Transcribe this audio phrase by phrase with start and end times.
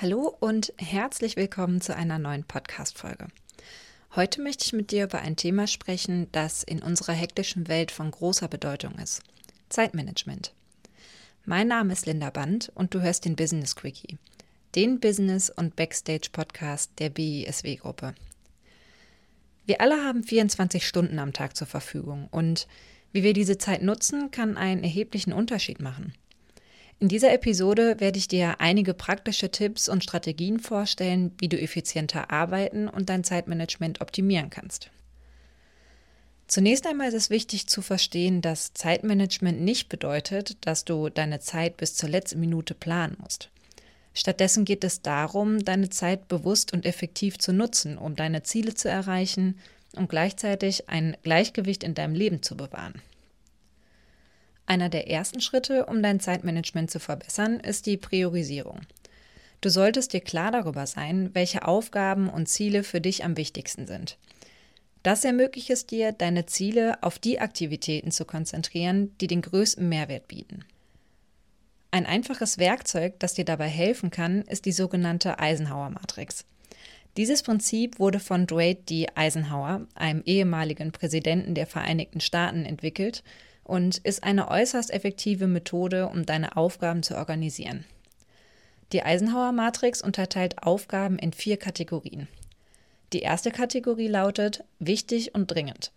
[0.00, 3.26] Hallo und herzlich willkommen zu einer neuen Podcast-Folge.
[4.14, 8.12] Heute möchte ich mit dir über ein Thema sprechen, das in unserer hektischen Welt von
[8.12, 9.22] großer Bedeutung ist:
[9.70, 10.54] Zeitmanagement.
[11.46, 14.18] Mein Name ist Linda Band und du hörst den Business Quickie,
[14.76, 18.14] den Business- und Backstage-Podcast der BISW-Gruppe.
[19.66, 22.68] Wir alle haben 24 Stunden am Tag zur Verfügung und
[23.10, 26.14] wie wir diese Zeit nutzen, kann einen erheblichen Unterschied machen.
[27.00, 32.30] In dieser Episode werde ich dir einige praktische Tipps und Strategien vorstellen, wie du effizienter
[32.32, 34.90] arbeiten und dein Zeitmanagement optimieren kannst.
[36.48, 41.76] Zunächst einmal ist es wichtig zu verstehen, dass Zeitmanagement nicht bedeutet, dass du deine Zeit
[41.76, 43.50] bis zur letzten Minute planen musst.
[44.12, 48.88] Stattdessen geht es darum, deine Zeit bewusst und effektiv zu nutzen, um deine Ziele zu
[48.88, 49.60] erreichen
[49.94, 53.00] und gleichzeitig ein Gleichgewicht in deinem Leben zu bewahren.
[54.68, 58.80] Einer der ersten Schritte, um dein Zeitmanagement zu verbessern, ist die Priorisierung.
[59.62, 64.18] Du solltest dir klar darüber sein, welche Aufgaben und Ziele für dich am wichtigsten sind.
[65.02, 70.28] Das ermöglicht es dir, deine Ziele auf die Aktivitäten zu konzentrieren, die den größten Mehrwert
[70.28, 70.66] bieten.
[71.90, 76.44] Ein einfaches Werkzeug, das dir dabei helfen kann, ist die sogenannte Eisenhower-Matrix.
[77.16, 79.06] Dieses Prinzip wurde von Dwight D.
[79.14, 83.22] Eisenhower, einem ehemaligen Präsidenten der Vereinigten Staaten, entwickelt
[83.68, 87.84] und ist eine äußerst effektive Methode, um deine Aufgaben zu organisieren.
[88.92, 92.26] Die Eisenhower-Matrix unterteilt Aufgaben in vier Kategorien.
[93.12, 95.92] Die erste Kategorie lautet wichtig und dringend.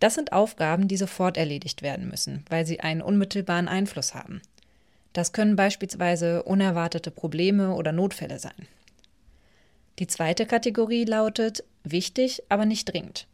[0.00, 4.42] Das sind Aufgaben, die sofort erledigt werden müssen, weil sie einen unmittelbaren Einfluss haben.
[5.12, 8.68] Das können beispielsweise unerwartete Probleme oder Notfälle sein.
[10.00, 13.26] Die zweite Kategorie lautet wichtig, aber nicht dringend.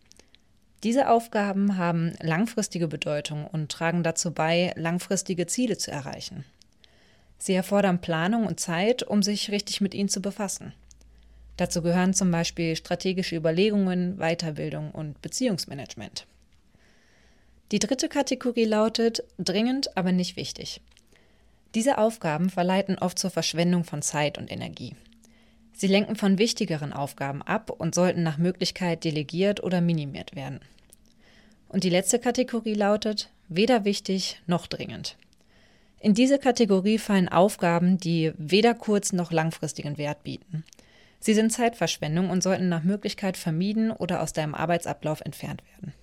[0.84, 6.44] Diese Aufgaben haben langfristige Bedeutung und tragen dazu bei, langfristige Ziele zu erreichen.
[7.38, 10.74] Sie erfordern Planung und Zeit, um sich richtig mit ihnen zu befassen.
[11.56, 16.26] Dazu gehören zum Beispiel strategische Überlegungen, Weiterbildung und Beziehungsmanagement.
[17.72, 20.82] Die dritte Kategorie lautet dringend, aber nicht wichtig.
[21.74, 24.94] Diese Aufgaben verleiten oft zur Verschwendung von Zeit und Energie.
[25.72, 30.60] Sie lenken von wichtigeren Aufgaben ab und sollten nach Möglichkeit delegiert oder minimiert werden.
[31.68, 35.16] Und die letzte Kategorie lautet weder wichtig noch dringend.
[36.00, 40.64] In diese Kategorie fallen Aufgaben, die weder kurz- noch langfristigen Wert bieten.
[41.18, 45.94] Sie sind Zeitverschwendung und sollten nach Möglichkeit vermieden oder aus deinem Arbeitsablauf entfernt werden.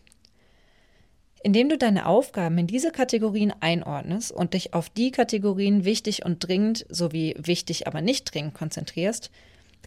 [1.44, 6.40] Indem du deine Aufgaben in diese Kategorien einordnest und dich auf die Kategorien wichtig und
[6.40, 9.30] dringend sowie wichtig aber nicht dringend konzentrierst,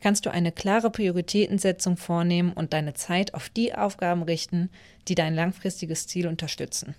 [0.00, 4.70] kannst du eine klare Prioritätensetzung vornehmen und deine Zeit auf die Aufgaben richten,
[5.08, 6.94] die dein langfristiges Ziel unterstützen.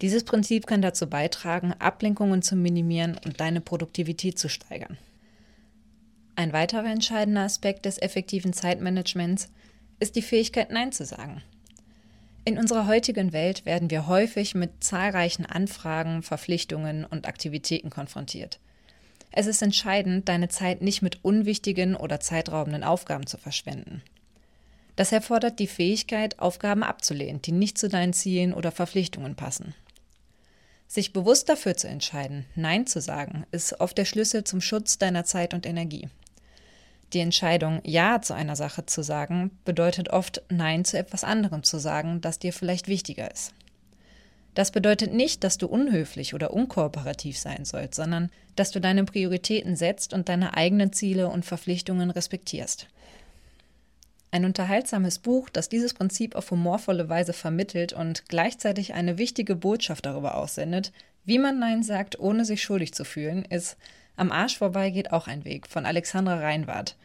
[0.00, 4.98] Dieses Prinzip kann dazu beitragen, Ablenkungen zu minimieren und deine Produktivität zu steigern.
[6.36, 9.50] Ein weiterer entscheidender Aspekt des effektiven Zeitmanagements
[10.00, 11.42] ist die Fähigkeit, Nein zu sagen.
[12.44, 18.58] In unserer heutigen Welt werden wir häufig mit zahlreichen Anfragen, Verpflichtungen und Aktivitäten konfrontiert.
[19.36, 24.00] Es ist entscheidend, deine Zeit nicht mit unwichtigen oder zeitraubenden Aufgaben zu verschwenden.
[24.94, 29.74] Das erfordert die Fähigkeit, Aufgaben abzulehnen, die nicht zu deinen Zielen oder Verpflichtungen passen.
[30.86, 35.24] Sich bewusst dafür zu entscheiden, Nein zu sagen, ist oft der Schlüssel zum Schutz deiner
[35.24, 36.08] Zeit und Energie.
[37.12, 41.80] Die Entscheidung, Ja zu einer Sache zu sagen, bedeutet oft Nein zu etwas anderem zu
[41.80, 43.52] sagen, das dir vielleicht wichtiger ist.
[44.54, 49.74] Das bedeutet nicht, dass du unhöflich oder unkooperativ sein sollst, sondern dass du deine Prioritäten
[49.74, 52.86] setzt und deine eigenen Ziele und Verpflichtungen respektierst.
[54.30, 60.06] Ein unterhaltsames Buch, das dieses Prinzip auf humorvolle Weise vermittelt und gleichzeitig eine wichtige Botschaft
[60.06, 60.92] darüber aussendet,
[61.24, 63.76] wie man Nein sagt, ohne sich schuldig zu fühlen, ist
[64.16, 66.96] Am Arsch vorbei geht auch ein Weg von Alexandra Reinwart.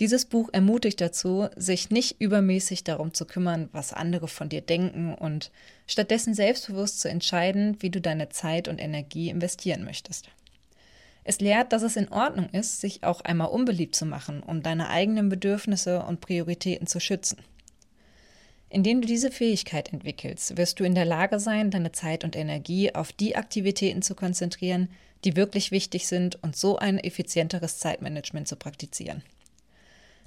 [0.00, 5.14] Dieses Buch ermutigt dazu, sich nicht übermäßig darum zu kümmern, was andere von dir denken
[5.14, 5.50] und
[5.86, 10.30] stattdessen selbstbewusst zu entscheiden, wie du deine Zeit und Energie investieren möchtest.
[11.22, 14.88] Es lehrt, dass es in Ordnung ist, sich auch einmal unbeliebt zu machen, um deine
[14.88, 17.36] eigenen Bedürfnisse und Prioritäten zu schützen.
[18.70, 22.94] Indem du diese Fähigkeit entwickelst, wirst du in der Lage sein, deine Zeit und Energie
[22.94, 24.88] auf die Aktivitäten zu konzentrieren,
[25.24, 29.22] die wirklich wichtig sind und so ein effizienteres Zeitmanagement zu praktizieren.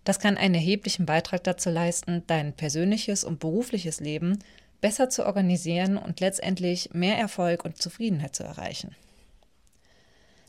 [0.04, 4.40] Das kann einen erheblichen Beitrag dazu leisten, dein persönliches und berufliches Leben
[4.82, 8.96] besser zu organisieren und letztendlich mehr Erfolg und Zufriedenheit zu erreichen.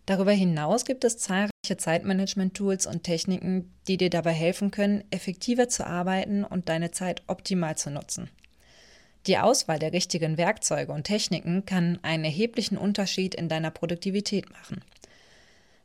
[0.07, 5.87] Darüber hinaus gibt es zahlreiche Zeitmanagement-Tools und Techniken, die dir dabei helfen können, effektiver zu
[5.87, 8.29] arbeiten und deine Zeit optimal zu nutzen.
[9.27, 14.83] Die Auswahl der richtigen Werkzeuge und Techniken kann einen erheblichen Unterschied in deiner Produktivität machen.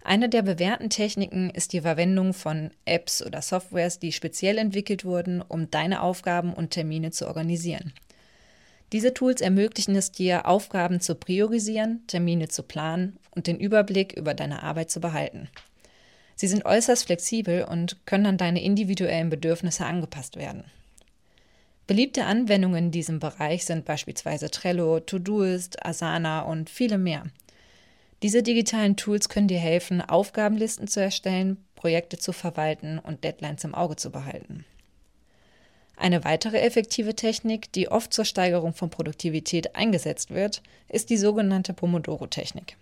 [0.03, 5.41] Eine der bewährten Techniken ist die Verwendung von Apps oder Softwares, die speziell entwickelt wurden,
[5.41, 7.93] um deine Aufgaben und Termine zu organisieren.
[8.91, 14.33] Diese Tools ermöglichen es dir, Aufgaben zu priorisieren, Termine zu planen und den Überblick über
[14.33, 15.47] deine Arbeit zu behalten.
[16.35, 20.63] Sie sind äußerst flexibel und können an deine individuellen Bedürfnisse angepasst werden.
[21.85, 27.25] Beliebte Anwendungen in diesem Bereich sind beispielsweise Trello, Todoist, Asana und viele mehr.
[28.21, 33.73] Diese digitalen Tools können dir helfen, Aufgabenlisten zu erstellen, Projekte zu verwalten und Deadlines im
[33.73, 34.65] Auge zu behalten.
[35.95, 41.73] Eine weitere effektive Technik, die oft zur Steigerung von Produktivität eingesetzt wird, ist die sogenannte
[41.73, 42.77] Pomodoro-Technik.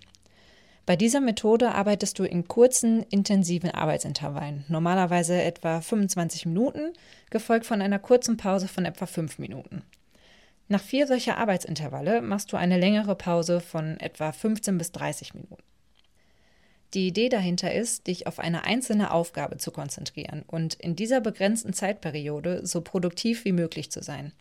[0.86, 6.94] Bei dieser Methode arbeitest du in kurzen, intensiven Arbeitsintervallen, normalerweise etwa 25 Minuten,
[7.30, 9.82] gefolgt von einer kurzen Pause von etwa 5 Minuten.
[10.70, 15.64] Nach vier solcher Arbeitsintervalle machst du eine längere Pause von etwa 15 bis 30 Minuten.
[16.94, 21.74] Die Idee dahinter ist, dich auf eine einzelne Aufgabe zu konzentrieren und in dieser begrenzten
[21.74, 24.32] Zeitperiode so produktiv wie möglich zu sein.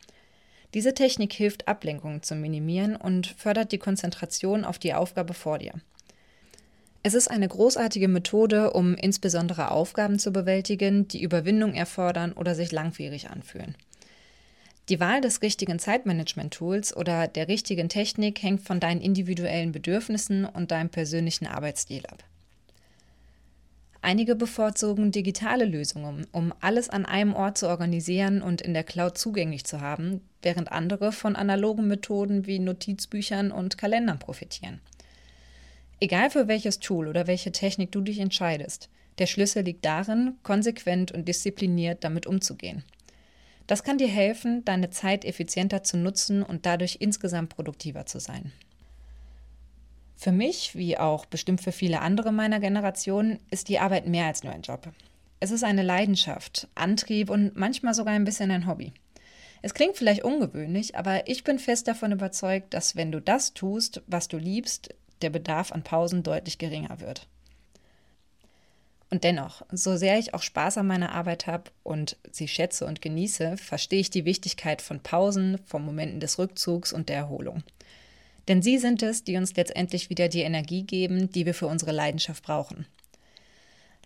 [0.75, 5.75] Diese Technik hilft, Ablenkungen zu minimieren und fördert die Konzentration auf die Aufgabe vor dir.
[7.03, 12.73] Es ist eine großartige Methode, um insbesondere Aufgaben zu bewältigen, die Überwindung erfordern oder sich
[12.73, 13.77] langwierig anfühlen.
[14.89, 20.71] Die Wahl des richtigen Zeitmanagement-Tools oder der richtigen Technik hängt von deinen individuellen Bedürfnissen und
[20.71, 22.23] deinem persönlichen Arbeitsstil ab.
[24.01, 29.19] Einige bevorzugen digitale Lösungen, um alles an einem Ort zu organisieren und in der Cloud
[29.19, 34.81] zugänglich zu haben, während andere von analogen Methoden wie Notizbüchern und Kalendern profitieren.
[35.99, 38.89] Egal für welches Tool oder welche Technik du dich entscheidest,
[39.19, 42.85] der Schlüssel liegt darin, konsequent und diszipliniert damit umzugehen.
[43.67, 48.53] Das kann dir helfen, deine Zeit effizienter zu nutzen und dadurch insgesamt produktiver zu sein.
[50.17, 54.45] Für mich, wie auch bestimmt für viele andere meiner Generation, ist die Arbeit mehr als
[54.45, 54.89] nur ein Job.
[55.41, 58.93] Es ist eine Leidenschaft, Antrieb und manchmal sogar ein bisschen ein Hobby.
[59.63, 64.03] Es klingt vielleicht ungewöhnlich, aber ich bin fest davon überzeugt, dass wenn du das tust,
[64.07, 67.27] was du liebst, der Bedarf an Pausen deutlich geringer wird.
[69.11, 73.01] Und dennoch, so sehr ich auch Spaß an meiner Arbeit habe und sie schätze und
[73.01, 77.63] genieße, verstehe ich die Wichtigkeit von Pausen, von Momenten des Rückzugs und der Erholung.
[78.49, 81.93] Denn sie sind es, die uns letztendlich wieder die Energie geben, die wir für unsere
[81.93, 82.87] Leidenschaft brauchen.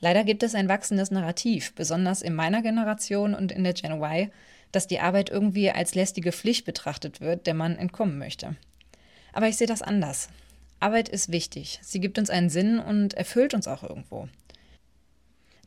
[0.00, 4.30] Leider gibt es ein wachsendes Narrativ, besonders in meiner Generation und in der Gen Y,
[4.72, 8.56] dass die Arbeit irgendwie als lästige Pflicht betrachtet wird, der man entkommen möchte.
[9.32, 10.28] Aber ich sehe das anders.
[10.78, 11.78] Arbeit ist wichtig.
[11.82, 14.28] Sie gibt uns einen Sinn und erfüllt uns auch irgendwo.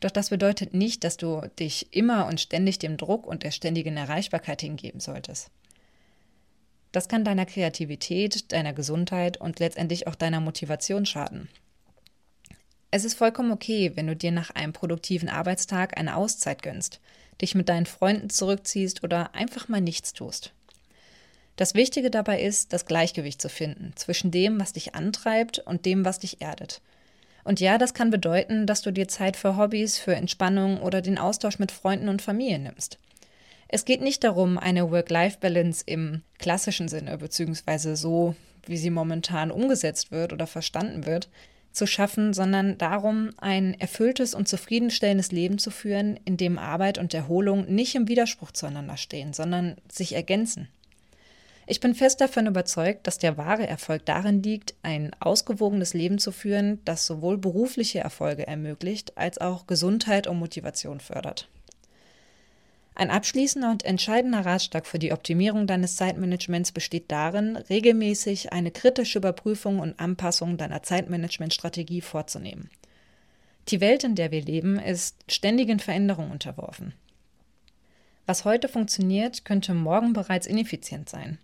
[0.03, 3.95] Doch das bedeutet nicht, dass du dich immer und ständig dem Druck und der ständigen
[3.95, 5.49] Erreichbarkeit hingeben solltest.
[6.91, 11.47] Das kann deiner Kreativität, deiner Gesundheit und letztendlich auch deiner Motivation schaden.
[12.91, 16.99] Es ist vollkommen okay, wenn du dir nach einem produktiven Arbeitstag eine Auszeit gönnst,
[17.41, 20.51] dich mit deinen Freunden zurückziehst oder einfach mal nichts tust.
[21.55, 26.03] Das Wichtige dabei ist, das Gleichgewicht zu finden zwischen dem, was dich antreibt und dem,
[26.03, 26.81] was dich erdet–
[27.43, 31.17] und ja, das kann bedeuten, dass du dir Zeit für Hobbys, für Entspannung oder den
[31.17, 32.99] Austausch mit Freunden und Familie nimmst.
[33.67, 40.11] Es geht nicht darum, eine Work-Life-Balance im klassischen Sinne, beziehungsweise so, wie sie momentan umgesetzt
[40.11, 41.27] wird oder verstanden wird,
[41.71, 47.13] zu schaffen, sondern darum, ein erfülltes und zufriedenstellendes Leben zu führen, in dem Arbeit und
[47.15, 50.69] Erholung nicht im Widerspruch zueinander stehen, sondern sich ergänzen.
[51.65, 56.31] Ich bin fest davon überzeugt, dass der wahre Erfolg darin liegt, ein ausgewogenes Leben zu
[56.31, 61.47] führen, das sowohl berufliche Erfolge ermöglicht, als auch Gesundheit und Motivation fördert.
[62.95, 69.17] Ein abschließender und entscheidender Ratschlag für die Optimierung deines Zeitmanagements besteht darin, regelmäßig eine kritische
[69.17, 72.69] Überprüfung und Anpassung deiner Zeitmanagementstrategie vorzunehmen.
[73.69, 76.93] Die Welt, in der wir leben, ist ständigen Veränderungen unterworfen.
[78.25, 81.39] Was heute funktioniert, könnte morgen bereits ineffizient sein.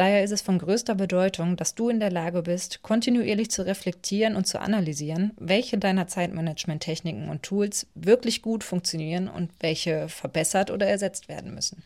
[0.00, 4.34] Daher ist es von größter Bedeutung, dass du in der Lage bist, kontinuierlich zu reflektieren
[4.34, 10.86] und zu analysieren, welche deiner Zeitmanagement-Techniken und Tools wirklich gut funktionieren und welche verbessert oder
[10.86, 11.82] ersetzt werden müssen.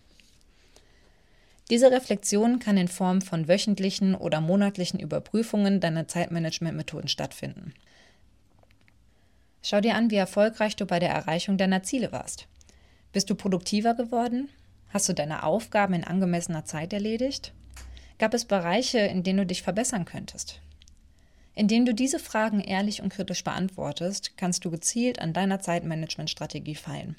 [1.71, 7.75] Diese Reflexion kann in Form von wöchentlichen oder monatlichen Überprüfungen deiner Zeitmanagement-Methoden stattfinden.
[9.61, 12.47] Schau dir an, wie erfolgreich du bei der Erreichung deiner Ziele warst.
[13.13, 14.51] Bist du produktiver geworden?
[14.91, 17.53] Hast du deine Aufgaben in angemessener Zeit erledigt?
[18.19, 20.61] Gab es Bereiche, in denen du dich verbessern könntest?
[21.55, 27.17] Indem du diese Fragen ehrlich und kritisch beantwortest, kannst du gezielt an deiner Zeitmanagementstrategie feilen.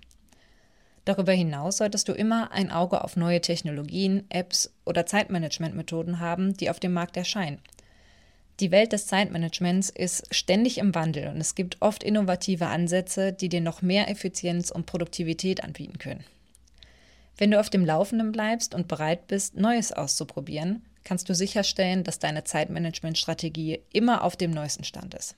[1.05, 6.69] Darüber hinaus solltest du immer ein Auge auf neue Technologien, Apps oder Zeitmanagementmethoden haben, die
[6.69, 7.59] auf dem Markt erscheinen.
[8.59, 13.49] Die Welt des Zeitmanagements ist ständig im Wandel und es gibt oft innovative Ansätze, die
[13.49, 16.23] dir noch mehr Effizienz und Produktivität anbieten können.
[17.37, 22.19] Wenn du auf dem Laufenden bleibst und bereit bist, Neues auszuprobieren, kannst du sicherstellen, dass
[22.19, 25.35] deine Zeitmanagementstrategie immer auf dem neuesten Stand ist.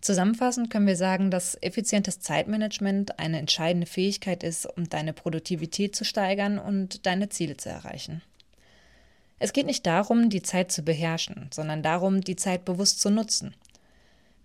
[0.00, 6.04] Zusammenfassend können wir sagen, dass effizientes Zeitmanagement eine entscheidende Fähigkeit ist, um deine Produktivität zu
[6.04, 8.22] steigern und deine Ziele zu erreichen.
[9.38, 13.54] Es geht nicht darum, die Zeit zu beherrschen, sondern darum, die Zeit bewusst zu nutzen.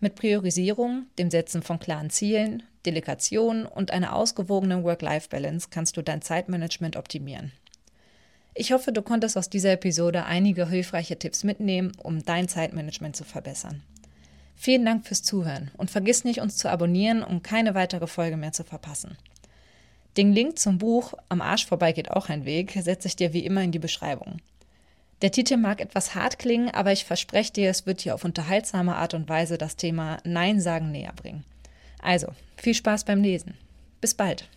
[0.01, 6.21] Mit Priorisierung, dem Setzen von klaren Zielen, Delegation und einer ausgewogenen Work-Life-Balance kannst du dein
[6.21, 7.51] Zeitmanagement optimieren.
[8.53, 13.25] Ich hoffe, du konntest aus dieser Episode einige hilfreiche Tipps mitnehmen, um dein Zeitmanagement zu
[13.25, 13.83] verbessern.
[14.55, 18.53] Vielen Dank fürs Zuhören und vergiss nicht, uns zu abonnieren, um keine weitere Folge mehr
[18.53, 19.17] zu verpassen.
[20.15, 23.45] Den Link zum Buch Am Arsch vorbei geht auch ein Weg setze ich dir wie
[23.45, 24.37] immer in die Beschreibung.
[25.21, 28.95] Der Titel mag etwas hart klingen, aber ich verspreche dir, es wird dir auf unterhaltsame
[28.95, 31.43] Art und Weise das Thema Nein sagen näher bringen.
[32.05, 33.55] Also, viel Spaß beim Lesen.
[33.99, 34.47] Bis bald.